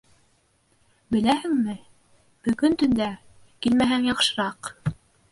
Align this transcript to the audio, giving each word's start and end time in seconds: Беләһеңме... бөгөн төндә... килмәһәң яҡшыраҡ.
Беләһеңме... 1.15 1.75
бөгөн 2.47 2.77
төндә... 2.83 3.09
килмәһәң 3.67 4.07
яҡшыраҡ. 4.09 4.73